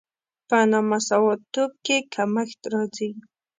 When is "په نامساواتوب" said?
0.47-1.71